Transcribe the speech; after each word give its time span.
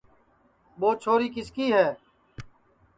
ٻو 0.79 0.89
چھوری 1.01 1.27
کِس 1.35 1.47
کی 1.55 1.65
ہے 1.75 1.87